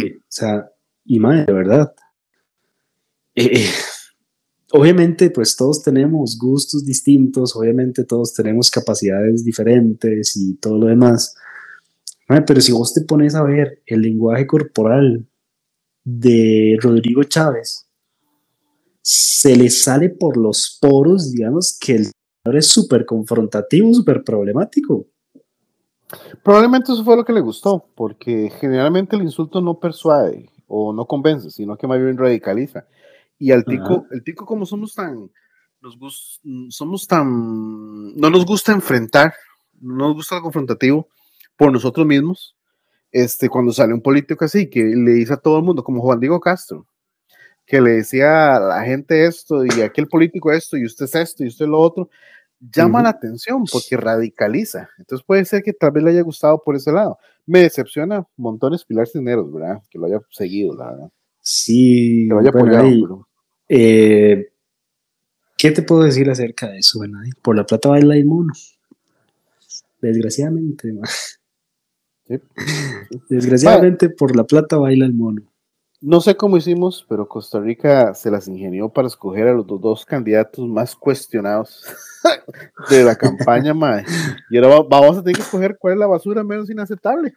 [0.00, 0.70] O sea,
[1.04, 1.94] y mae, de verdad.
[3.34, 3.70] Eh, eh
[4.72, 11.34] obviamente, pues todos tenemos gustos distintos, obviamente todos tenemos capacidades diferentes y todo lo demás.
[12.26, 15.28] Pero si vos te pones a ver el lenguaje corporal
[16.04, 17.88] de Rodrigo Chávez,
[19.00, 22.10] se le sale por los poros, digamos, que el
[22.54, 25.06] es súper confrontativo, súper problemático.
[26.44, 31.06] Probablemente eso fue lo que le gustó, porque generalmente el insulto no persuade o no
[31.06, 32.86] convence, sino que más bien radicaliza.
[33.38, 35.30] Y al tico, el tico como somos tan,
[35.80, 39.34] nos somos tan, no nos gusta enfrentar,
[39.80, 41.08] no nos gusta el confrontativo
[41.56, 42.56] por nosotros mismos.
[43.12, 46.20] Este, cuando sale un político así, que le dice a todo el mundo, como Juan
[46.20, 46.86] Diego Castro,
[47.64, 51.44] que le decía a la gente esto y aquel político esto y usted es esto
[51.44, 52.10] y usted lo otro,
[52.60, 54.88] llama la atención porque radicaliza.
[54.98, 57.18] Entonces puede ser que tal vez le haya gustado por ese lado.
[57.44, 59.82] Me decepciona montones Pilar Cisneros, ¿verdad?
[59.90, 61.10] Que lo haya seguido, la verdad.
[61.40, 62.28] Sí,
[63.68, 64.48] eh,
[65.56, 66.98] ¿qué te puedo decir acerca de eso?
[66.98, 68.52] Bueno, por la plata baila el mono.
[70.00, 70.92] Desgraciadamente.
[73.28, 75.42] Desgraciadamente por la plata baila el mono.
[76.00, 80.04] No sé cómo hicimos, pero Costa Rica se las ingenió para escoger a los dos
[80.04, 81.84] candidatos más cuestionados
[82.90, 84.04] de la campaña, mae.
[84.50, 87.34] Y ahora vamos a tener que escoger cuál es la basura menos inaceptable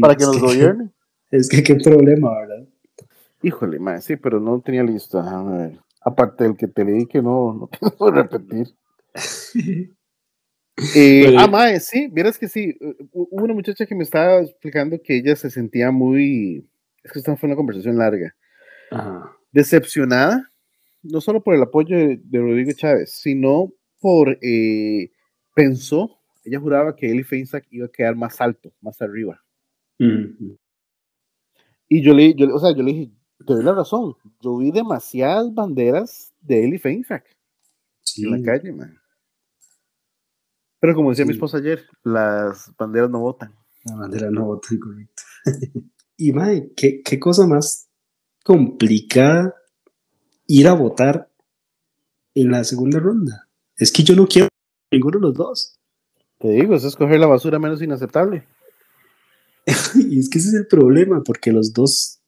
[0.00, 0.90] para que nos gobierne.
[1.30, 2.68] Es que qué problema, ¿verdad?
[3.40, 5.18] Híjole, mae, sí, pero no tenía listo.
[5.18, 5.78] A ver.
[6.02, 8.74] Aparte del que te leí que no, no que repetir.
[10.94, 12.76] Eh, ah, mae, sí, vieras que sí.
[13.12, 16.68] Hubo una muchacha que me estaba explicando que ella se sentía muy.
[17.02, 18.34] Es que esta fue una conversación larga.
[19.52, 20.48] Decepcionada,
[21.02, 24.38] no solo por el apoyo de, Rodrigo Chávez, sino por.
[24.42, 25.10] Eh,
[25.54, 29.42] pensó, ella juraba que Eli Feinsack iba a quedar más alto, más arriba.
[31.88, 33.12] Y yo le, yo, o sea, yo le dije,
[33.46, 37.24] te doy la razón, yo vi demasiadas banderas de Eli Feinsack
[38.16, 39.01] en la calle, man.
[40.82, 43.54] Pero como decía mi esposa ayer, las banderas no votan.
[43.84, 45.22] Las banderas no votan, correcto.
[46.16, 47.88] y mae, ¿qué, ¿qué, cosa más
[48.42, 49.54] complicada
[50.48, 51.30] ir a votar
[52.34, 53.48] en la segunda ronda.
[53.76, 54.48] Es que yo no quiero
[54.90, 55.78] ninguno de los dos.
[56.40, 58.48] Te digo, es escoger la basura menos inaceptable.
[59.94, 62.20] y es que ese es el problema, porque los dos,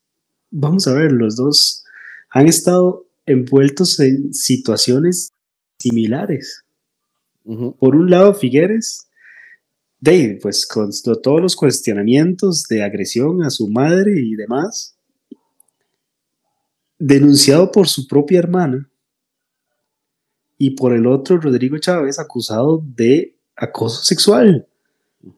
[0.53, 1.85] vamos a ver, los dos
[2.31, 5.33] han estado envueltos en situaciones
[5.81, 6.64] similares.
[7.45, 9.09] Por un lado, Figueres,
[10.01, 10.91] Dave, pues con
[11.23, 14.97] todos los cuestionamientos de agresión a su madre y demás,
[16.99, 18.91] denunciado por su propia hermana,
[20.57, 24.69] y por el otro, Rodrigo Chávez, acusado de acoso sexual.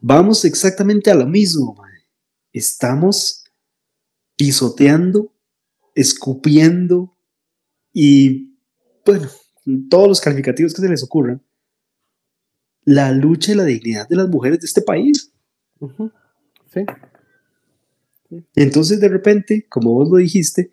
[0.01, 1.83] Vamos exactamente a lo mismo.
[2.53, 3.45] Estamos
[4.37, 5.33] pisoteando,
[5.95, 7.17] escupiendo
[7.93, 8.57] y,
[9.05, 9.29] bueno,
[9.89, 11.43] todos los calificativos que se les ocurran
[12.87, 15.31] la lucha y la dignidad de las mujeres de este país.
[16.73, 16.81] sí.
[18.55, 20.71] Entonces, de repente, como vos lo dijiste,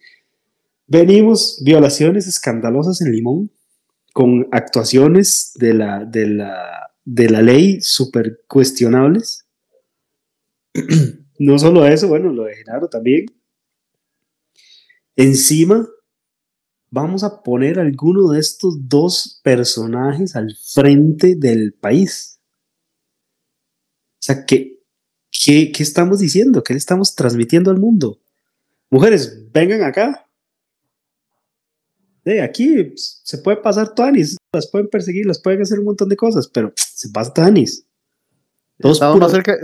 [0.87, 3.51] venimos violaciones escandalosas en Limón,
[4.13, 9.45] con actuaciones de la, de la, de la ley súper cuestionables.
[11.39, 13.25] no solo eso, bueno, lo de Genaro también.
[15.15, 15.87] Encima,
[16.93, 22.39] vamos a poner alguno de estos dos personajes al frente del país.
[24.13, 24.79] O sea, ¿qué,
[25.31, 26.63] qué, qué estamos diciendo?
[26.63, 28.19] ¿Qué le estamos transmitiendo al mundo?
[28.91, 30.27] Mujeres, vengan acá.
[32.23, 36.15] De aquí se puede pasar Tanis, las pueden perseguir, las pueden hacer un montón de
[36.15, 37.87] cosas, pero se pasa Tanis.
[38.77, 39.57] Estamos más, cerca,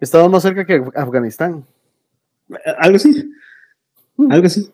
[0.00, 1.64] estamos más cerca que Afganistán.
[2.78, 3.30] Algo así.
[4.16, 4.32] Hmm.
[4.32, 4.68] Algo así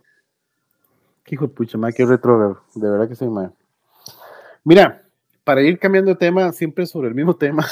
[1.28, 3.54] hijo de pucha, más que retrógrado, de verdad que soy mal.
[4.64, 5.02] Mira,
[5.44, 7.66] para ir cambiando de tema, siempre sobre el mismo tema.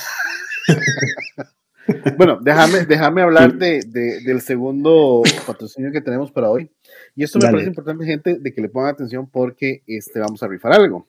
[2.17, 3.81] bueno, déjame, déjame hablar de,
[4.25, 6.71] del segundo patrocinio que tenemos para hoy.
[7.15, 10.49] Y esto me parece importante, gente, de que le pongan atención porque este, vamos a
[10.49, 11.09] rifar algo.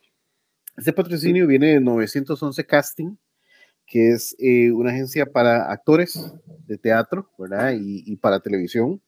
[0.78, 3.18] Este patrocinio viene de 911 Casting,
[3.86, 6.34] que es eh, una agencia para actores
[6.66, 7.74] de teatro, ¿verdad?
[7.74, 9.02] Y, y para televisión,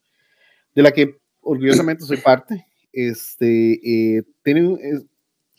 [0.76, 2.66] de la que orgullosamente soy parte.
[2.94, 4.78] Este, eh, tiene,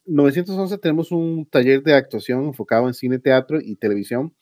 [0.07, 4.33] 911 tenemos un taller de actuación enfocado en cine, teatro y televisión.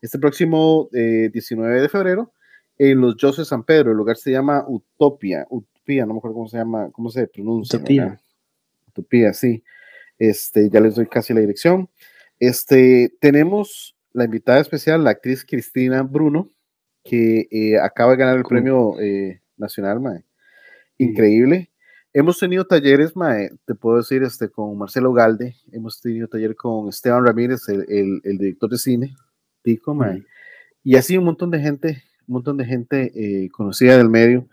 [0.00, 2.32] Este próximo 19 eh, de febrero
[2.78, 3.90] en los José San Pedro.
[3.90, 5.46] El lugar se llama Utopia.
[5.50, 7.78] Utopia, no me acuerdo cómo se llama, cómo se pronuncia.
[7.78, 8.20] Utopia.
[8.88, 9.62] Utopia, sí.
[10.18, 11.90] Este, ya les doy casi la dirección.
[12.40, 16.50] Este, tenemos la invitada especial, la actriz Cristina Bruno,
[17.04, 18.94] que eh, acaba de ganar el premio
[19.56, 20.24] nacional,
[20.96, 21.70] Increíble.
[22.18, 23.12] Hemos tenido talleres,
[23.64, 28.38] te puedo decir, este, con Marcelo Galde, hemos tenido taller con Esteban Ramírez, el, el,
[28.38, 29.16] director de cine,
[29.62, 29.96] Tico,
[30.82, 34.48] y así un montón de gente, un montón de gente eh, conocida del medio,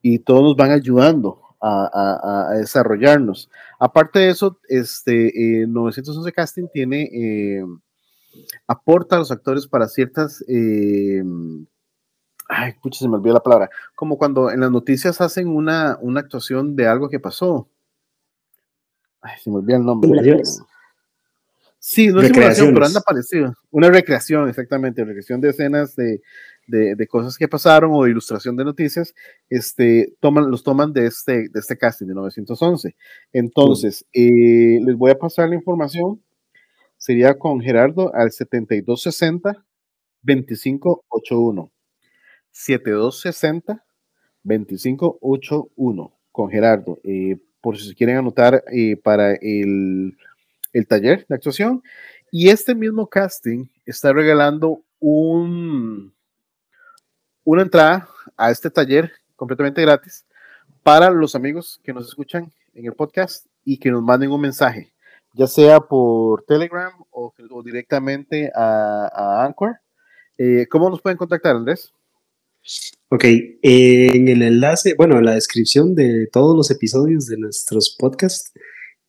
[0.00, 3.50] y todos nos van ayudando a, a, desarrollarnos.
[3.78, 7.62] Aparte de eso, este, 911 eh, Casting tiene, eh,
[8.66, 10.42] aporta a los actores para ciertas
[12.50, 16.20] ay, pucha, se me olvidó la palabra, como cuando en las noticias hacen una, una
[16.20, 17.68] actuación de algo que pasó.
[19.20, 20.42] Ay, se me olvidó el nombre.
[21.78, 23.54] Sí, no es simulación, pero anda parecido.
[23.70, 26.20] Una recreación, exactamente, recreación de escenas de,
[26.66, 29.14] de, de, cosas que pasaron o de ilustración de noticias,
[29.48, 32.94] este, toman, los toman de este, de este casting de 911.
[33.32, 36.22] Entonces, eh, les voy a pasar la información.
[36.98, 39.64] Sería con Gerardo al 7260
[40.22, 41.70] 2581.
[42.50, 43.84] 7260
[44.42, 46.98] 2581 con Gerardo.
[47.04, 50.16] Eh, por si se quieren anotar eh, para el,
[50.72, 51.82] el, taller de actuación.
[52.30, 56.14] Y este mismo casting está regalando un,
[57.44, 60.24] una entrada a este taller completamente gratis
[60.82, 64.92] para los amigos que nos escuchan en el podcast y que nos manden un mensaje,
[65.34, 67.32] ya sea por Telegram o,
[67.64, 69.80] directamente a, Anchor.
[70.38, 71.92] Eh, ¿Cómo nos pueden contactar, Andrés?
[73.08, 73.24] Ok,
[73.62, 78.52] en el enlace, bueno, en la descripción de todos los episodios de nuestros podcasts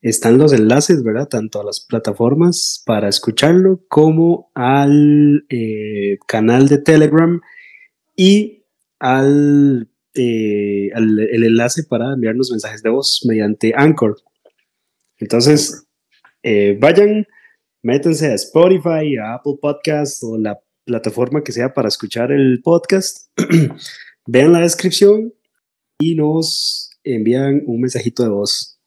[0.01, 1.27] están los enlaces, ¿verdad?
[1.27, 7.39] Tanto a las plataformas para escucharlo como al eh, canal de Telegram
[8.15, 8.65] y
[8.99, 14.17] al, eh, el enlace para enviarnos mensajes de voz mediante Anchor.
[15.19, 15.85] Entonces,
[16.41, 17.27] eh, vayan,
[17.83, 23.29] métanse a Spotify, a Apple Podcast o la plataforma que sea para escuchar el podcast.
[24.25, 25.33] Vean la descripción
[25.99, 28.79] y nos envían un mensajito de voz.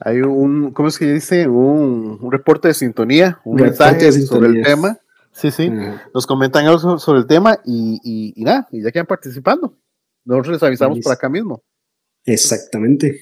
[0.00, 1.48] Hay un, ¿cómo es que dice?
[1.48, 4.98] Un, reporte de sintonía, un mensaje sobre el tema.
[5.32, 5.70] Sí, sí.
[6.14, 9.78] Nos comentan algo sobre el tema y, y, nada, y ya quedan participando.
[10.24, 11.62] Nosotros les avisamos por acá mismo.
[12.24, 13.20] Exactamente.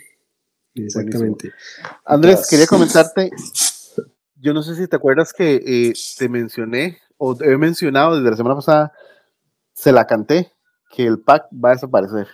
[0.75, 1.53] Exactamente.
[2.05, 3.31] Andrés, quería comentarte,
[4.37, 8.37] yo no sé si te acuerdas que eh, te mencioné, o he mencionado desde la
[8.37, 8.93] semana pasada,
[9.73, 10.53] se la canté,
[10.91, 12.29] que el pack va a desaparecer.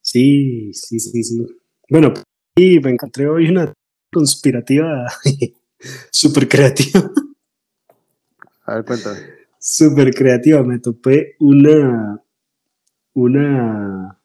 [0.00, 1.46] Sí, sí, sí, sí.
[1.88, 2.12] Bueno,
[2.54, 3.72] y me encontré hoy una
[4.12, 5.06] conspirativa
[6.10, 7.10] súper creativa.
[8.66, 9.18] A ver, cuéntame.
[9.58, 10.62] Súper creativa.
[10.62, 12.22] Me topé una,
[13.14, 14.20] una,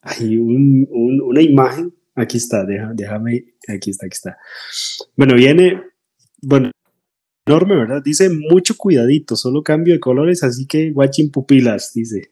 [0.00, 1.94] hay un, una imagen.
[2.14, 4.36] Aquí está, déjame, aquí está, aquí está.
[5.16, 5.80] Bueno, viene,
[6.42, 6.70] bueno,
[7.50, 8.02] enorme, ¿verdad?
[8.04, 12.30] Dice mucho cuidadito, solo cambio de colores, así que watching pupilas, dice.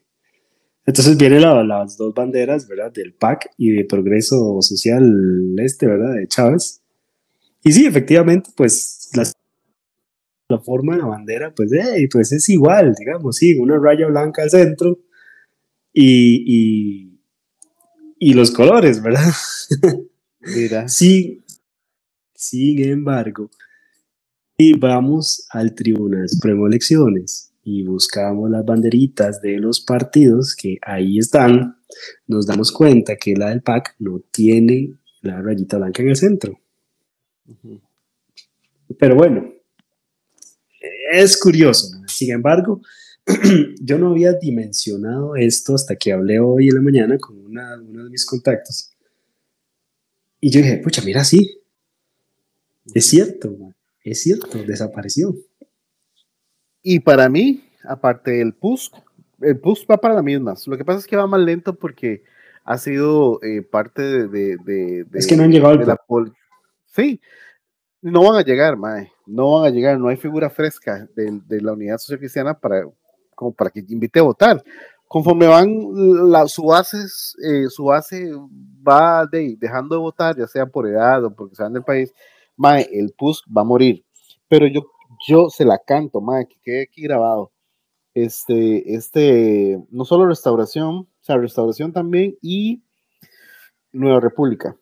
[0.85, 2.91] Entonces vienen las dos banderas, ¿verdad?
[2.91, 6.15] Del PAC y de Progreso Social Este, ¿verdad?
[6.15, 6.81] De Chávez.
[7.63, 9.11] Y sí, efectivamente, pues
[10.47, 11.69] la forma de la bandera, pues,
[12.11, 14.99] pues es igual, digamos, sí, una raya blanca al centro
[15.93, 17.19] y,
[18.19, 19.31] y, los colores, ¿verdad?
[20.39, 20.87] Mira.
[20.87, 21.43] Sí,
[22.33, 23.51] sin embargo,
[24.61, 30.77] y vamos al Tribunal Supremo de Elecciones y buscamos las banderitas de los partidos que
[30.81, 31.77] ahí están,
[32.27, 36.59] nos damos cuenta que la del PAC no tiene la rayita blanca en el centro.
[38.97, 39.49] Pero bueno,
[41.13, 41.97] es curioso.
[42.07, 42.81] Sin embargo,
[43.81, 48.03] yo no había dimensionado esto hasta que hablé hoy en la mañana con una, uno
[48.03, 48.91] de mis contactos.
[50.41, 51.61] Y yo dije, pucha, mira, sí.
[52.93, 53.55] Es cierto,
[54.03, 55.35] es cierto, desapareció.
[56.81, 58.93] Y para mí, aparte del PUSC,
[59.41, 60.67] el PUSC va para las mismas.
[60.67, 62.23] Lo que pasa es que va más lento porque
[62.63, 65.97] ha sido eh, parte de, de, Es que no han llegado la
[66.85, 67.21] Sí,
[68.01, 69.11] no van a llegar, mae.
[69.25, 69.99] No van a llegar.
[69.99, 72.83] No hay figura fresca de, la Unidad Social Cristiana para,
[73.35, 74.63] como para que invite a votar.
[75.07, 76.97] Conforme van, la, su, base,
[77.43, 78.31] eh, su base
[78.87, 82.13] va dejando de votar, ya sea por edad o porque se van del país,
[82.59, 84.05] mae, el PUSC va a morir.
[84.47, 84.83] Pero yo
[85.27, 87.51] yo se la canto, madre, que quede aquí grabado.
[88.13, 92.81] Este, este, no solo restauración, o sea, restauración también y
[93.91, 94.75] Nueva República.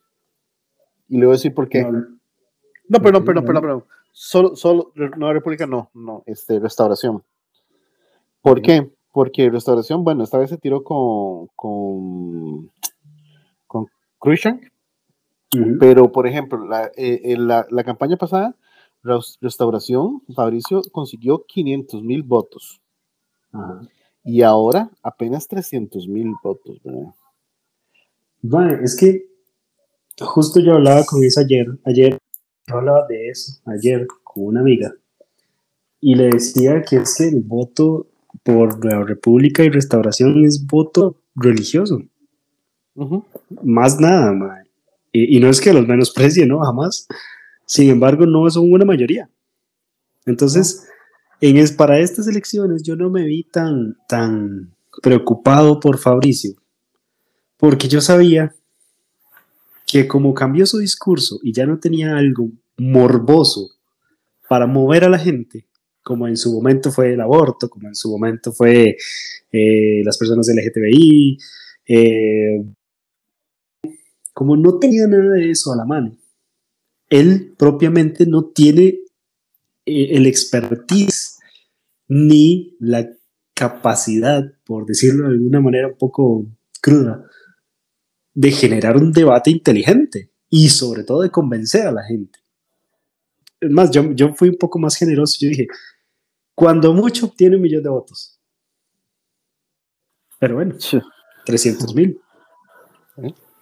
[1.08, 1.84] Y le voy a decir por qué.
[1.84, 3.86] No, perdón, perdón, perdón, perdón.
[4.12, 7.24] Solo, solo, Nueva República no, no, este, restauración.
[8.42, 8.90] ¿Por qué?
[9.12, 12.72] Porque restauración, bueno, esta vez se tiró con, con,
[13.68, 13.88] con
[14.20, 14.62] Christian,
[15.80, 18.56] pero por ejemplo, la, eh, la, la campaña pasada
[19.41, 22.82] Restauración, Fabricio consiguió 500 mil votos.
[24.24, 26.80] Y ahora apenas 300 mil votos.
[28.41, 29.26] Bueno, es que
[30.19, 31.67] justo yo hablaba con eso ayer.
[31.86, 32.17] Ayer
[32.67, 34.94] yo hablaba de eso, ayer con una amiga.
[36.02, 38.08] Y le decía que es que el voto
[38.44, 42.02] por la República y Restauración es voto religioso.
[43.63, 44.67] Más nada,
[45.26, 46.60] Y, no es que los menosprecie, ¿no?
[46.60, 47.08] Jamás.
[47.65, 49.30] Sin embargo, no son una mayoría.
[50.26, 50.88] Entonces,
[51.42, 56.54] en es, para estas elecciones yo no me vi tan, tan preocupado por Fabricio,
[57.58, 58.54] porque yo sabía
[59.86, 63.70] que como cambió su discurso y ya no tenía algo morboso
[64.50, 65.65] para mover a la gente,
[66.04, 68.98] como en su momento fue el aborto, como en su momento fue
[69.52, 71.38] eh, las personas LGTBI,
[71.88, 72.63] eh,
[74.38, 76.15] como no tenía nada de eso a la mano,
[77.10, 79.00] él propiamente no tiene
[79.83, 81.40] eh, el expertise
[82.08, 83.10] ni la
[83.56, 86.46] capacidad, por decirlo de alguna manera un poco
[86.79, 87.25] cruda,
[88.35, 92.38] de generar un debate inteligente y sobre todo de convencer a la gente.
[93.60, 95.65] Es más, yo, yo fui un poco más generoso, yo dije,
[96.54, 98.40] cuando mucho obtiene un millón de votos.
[100.38, 100.75] Pero bueno,
[101.44, 102.21] 300 mil.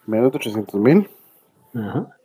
[0.07, 1.09] Menos de 300 mil.
[1.73, 2.15] Ajá.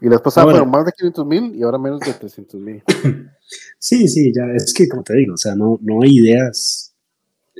[0.00, 2.82] Y las pasadas fueron más de 500 mil y ahora menos de 300 mil.
[3.78, 6.92] Sí, sí, ya es que como te digo, o sea, no, no hay ideas,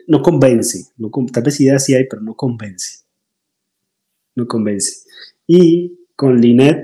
[0.08, 3.04] no convence, no, tal vez ideas sí hay, pero no convence.
[4.34, 5.06] No convence.
[5.46, 6.78] Y con Linet,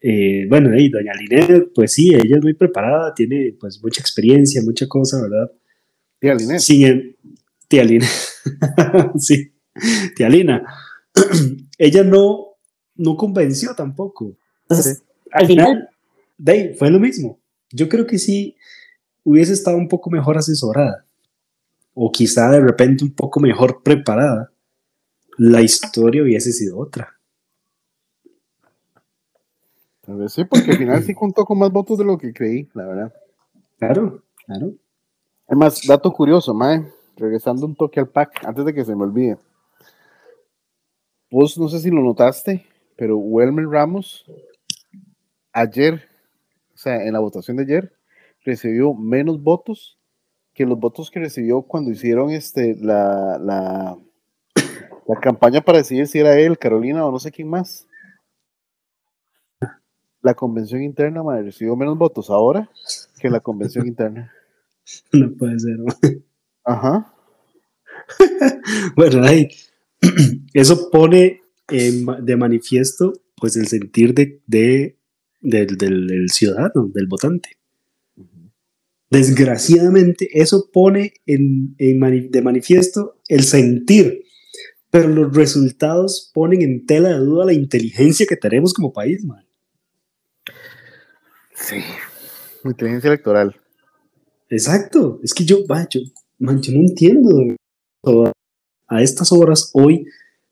[0.00, 4.62] eh, bueno, y doña Linet, pues sí, ella es muy preparada, tiene pues mucha experiencia,
[4.62, 5.52] mucha cosa, ¿verdad?
[6.18, 6.60] Tía Linet.
[6.60, 7.16] Sin
[7.68, 8.08] tía Linet.
[9.18, 9.52] sí,
[10.16, 10.62] tía Lina.
[11.78, 12.56] ella no,
[12.96, 14.36] no convenció tampoco.
[14.62, 15.88] Entonces, al final,
[16.36, 17.38] Dave, fue lo mismo.
[17.70, 18.56] Yo creo que sí
[19.24, 21.06] hubiese estado un poco mejor asesorada
[22.00, 24.52] o quizá de repente un poco mejor preparada,
[25.36, 27.18] la historia hubiese sido otra.
[30.02, 32.68] Tal vez sí, porque al final sí contó con más votos de lo que creí,
[32.72, 33.12] la verdad.
[33.80, 34.74] Claro, claro.
[35.48, 39.36] Además, dato curioso, Mae, regresando un toque al pack, antes de que se me olvide.
[41.30, 42.64] Vos no sé si lo notaste,
[42.96, 44.24] pero Welmer Ramos
[45.52, 46.08] ayer,
[46.74, 47.92] o sea, en la votación de ayer,
[48.44, 49.98] recibió menos votos
[50.54, 53.98] que los votos que recibió cuando hicieron este, la, la,
[55.06, 57.86] la campaña para decidir si era él, Carolina o no sé quién más.
[60.22, 62.68] La convención interna madre, recibió menos votos ahora
[63.20, 64.32] que la convención interna.
[65.12, 65.76] No puede ser.
[66.64, 67.12] Ajá.
[68.96, 69.48] bueno, ahí,
[70.54, 74.40] eso pone de manifiesto pues el sentir de,
[75.40, 77.58] del, del, ciudadano, del votante.
[79.10, 84.24] Desgraciadamente, eso pone en, de manifiesto el sentir,
[84.90, 89.46] pero los resultados ponen en tela de duda la inteligencia que tenemos como país, man.
[91.54, 91.76] Sí,
[92.64, 93.56] inteligencia electoral.
[94.50, 96.00] Exacto, es que yo, yo,
[96.38, 97.56] man, yo no entiendo.
[98.88, 100.06] A estas horas, hoy,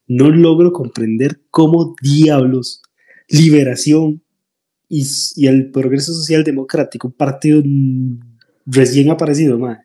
[0.07, 2.83] no logro comprender cómo diablos
[3.29, 4.23] Liberación
[4.89, 7.63] y, y el Progreso Social Democrático, un partido
[8.67, 9.81] recién aparecido, madre.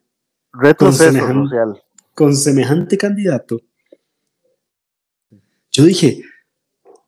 [0.78, 1.84] con semejante, social.
[2.14, 3.62] Con semejante candidato.
[5.72, 6.22] Yo dije,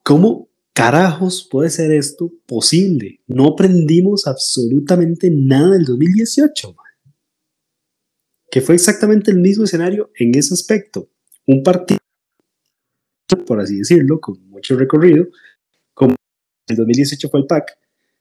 [0.02, 3.20] ¿cómo carajos puede ser esto posible?
[3.26, 6.74] No aprendimos absolutamente nada del 2018,
[8.50, 11.10] que fue exactamente el mismo escenario en ese aspecto.
[11.46, 11.98] Un partido,
[13.46, 15.26] por así decirlo, con mucho recorrido,
[15.92, 16.14] como
[16.68, 17.78] el 2018 fue el PAC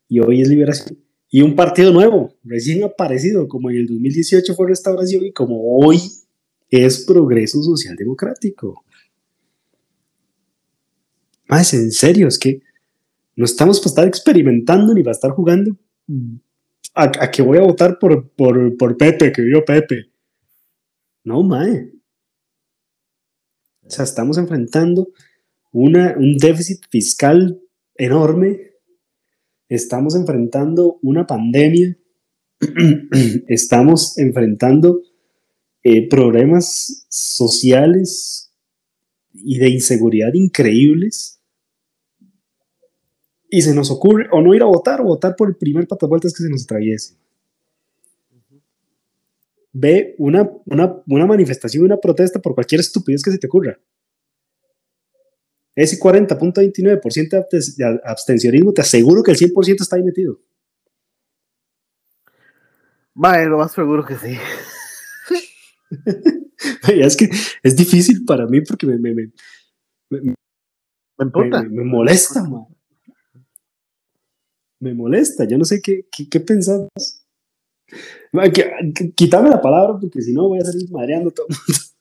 [0.10, 0.98] y hoy es Liberación,
[1.36, 6.00] y un partido nuevo, recién aparecido, como en el 2018 fue Restauración y como hoy
[6.70, 8.86] es Progreso Social Democrático.
[11.48, 12.62] Más en serio, es que
[13.36, 15.76] no estamos para estar experimentando ni para estar jugando
[16.94, 20.12] a, que voy a votar por, por, por Pepe, que vio Pepe.
[21.24, 21.94] No, mae.
[23.94, 25.10] O sea, estamos enfrentando
[25.72, 27.62] una, un déficit fiscal
[27.96, 28.74] enorme
[29.76, 31.98] estamos enfrentando una pandemia,
[33.48, 35.02] estamos enfrentando
[35.84, 38.52] eh, problemas sociales
[39.34, 41.42] y de inseguridad increíbles.
[43.50, 46.34] Y se nos ocurre o no ir a votar o votar por el primer patavueltas
[46.34, 47.16] que se nos atraviese.
[49.74, 53.80] Ve una, una, una manifestación, una protesta por cualquier estupidez que se te ocurra.
[55.76, 57.48] Ese 40.29%
[57.78, 60.40] de abstencionismo, te aseguro que el 100% está ahí metido.
[63.16, 64.38] Vale, lo más seguro que sí.
[66.88, 67.30] es que
[67.64, 69.32] es difícil para mí porque me, me, me,
[70.10, 70.36] me,
[71.70, 72.66] me molesta, man.
[74.80, 76.90] Me molesta, yo no sé qué, qué, qué pensamos.
[79.16, 81.48] Quítame la palabra porque si no voy a salir madreando todo.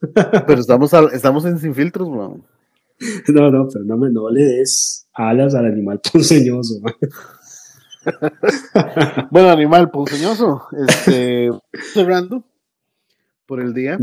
[0.47, 2.43] Pero estamos, estamos en sin filtros, man.
[3.29, 6.81] No, no, pero no, me, no le des alas al animal ponceñoso.
[9.31, 11.51] bueno, animal ponceñoso, este,
[11.93, 12.45] cerrando
[13.47, 13.99] por el día.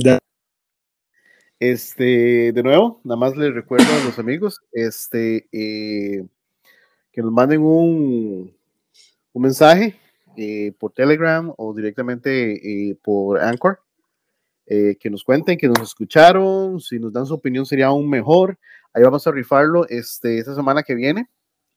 [1.60, 6.26] Este, de nuevo, nada más les recuerdo a los amigos, este, eh,
[7.12, 8.56] que nos manden un,
[9.34, 10.00] un mensaje
[10.40, 13.80] eh, por Telegram o directamente eh, por Anchor.
[14.66, 18.58] que nos cuenten, que nos escucharon, si nos dan su opinión sería aún mejor.
[18.94, 21.30] Ahí vamos a rifarlo este, esta semana que viene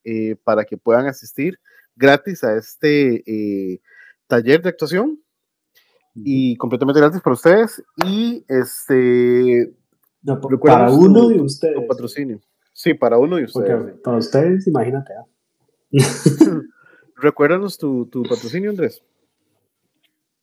[0.05, 1.61] eh, para que puedan asistir
[1.95, 3.81] gratis a este eh,
[4.27, 5.23] taller de actuación
[6.15, 7.83] y completamente gratis para ustedes.
[8.05, 9.73] Y este.
[10.65, 11.87] para uno de ustedes.
[11.87, 12.41] patrocinio.
[12.73, 13.95] Sí, para uno de ustedes.
[14.03, 15.13] para ustedes, imagínate.
[15.15, 15.27] ¿ah?
[17.23, 19.03] Recuérdanos tu, tu, patrocinio, Andrés.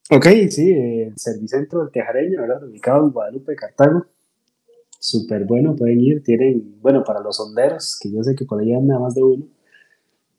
[0.09, 2.63] Ok, sí, el Servicentro del Tejareño, ¿verdad?
[2.63, 4.05] Ubicado en Guadalupe, Cartago
[4.99, 8.73] súper bueno, pueden ir, tienen, bueno, para los sonderos, que yo sé que por ahí
[8.73, 9.47] anda más de uno,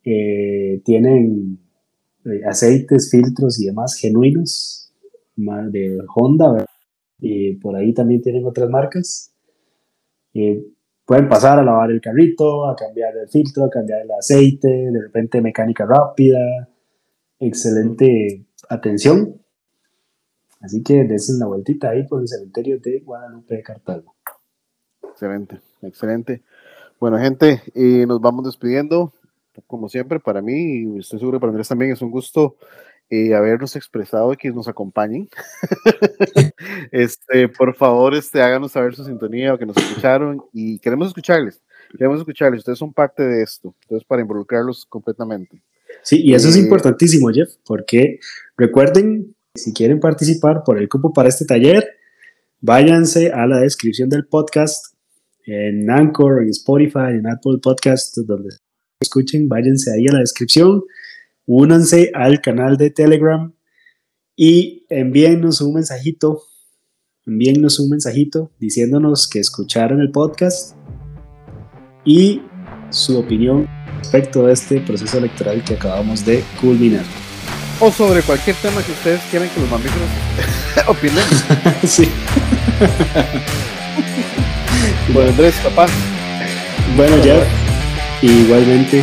[0.05, 1.59] eh, tienen
[2.27, 4.93] eh, aceites, filtros y demás genuinos
[5.37, 6.67] de Honda,
[7.19, 9.33] y por ahí también tienen otras marcas.
[10.35, 10.63] Eh,
[11.11, 15.03] pueden pasar a lavar el carrito, a cambiar el filtro, a cambiar el aceite, de
[15.03, 16.39] repente mecánica rápida,
[17.41, 19.35] excelente atención.
[20.61, 24.15] Así que desen la vueltita ahí por el cementerio de Guadalupe de Cartago.
[25.03, 26.45] Excelente, excelente.
[27.01, 29.13] Bueno, gente, eh, nos vamos despidiendo.
[29.67, 32.55] Como siempre, para mí, y estoy seguro que para Andrés también es un gusto
[33.11, 35.29] eh, habernos expresado y que nos acompañen.
[36.93, 41.61] este, por favor, este, háganos saber su sintonía o que nos escucharon y queremos escucharles.
[41.91, 42.61] Queremos escucharles.
[42.61, 43.75] Ustedes son parte de esto.
[43.83, 45.61] Entonces, para involucrarlos completamente.
[46.03, 48.21] Sí, y eso es eh, importantísimo, Jeff, porque
[48.57, 51.85] recuerden, si quieren participar por el cupo para este taller,
[52.61, 54.95] váyanse a la descripción del podcast
[55.47, 58.51] en Anchor, en Spotify, en Apple Podcast, donde
[59.01, 60.85] escuchen, váyanse ahí a la descripción
[61.53, 63.53] únanse al canal de Telegram
[64.37, 66.43] y envíennos un mensajito,
[67.27, 70.77] envíennos un mensajito diciéndonos que escucharon el podcast
[72.05, 72.41] y
[72.91, 73.67] su opinión
[73.99, 77.05] respecto a este proceso electoral que acabamos de culminar.
[77.81, 80.09] O sobre cualquier tema que ustedes quieran que los mamíferos
[80.89, 81.25] opinen.
[81.85, 82.09] sí.
[85.13, 85.87] bueno, Andrés, papá.
[86.97, 87.45] Bueno, ya,
[88.23, 89.03] igualmente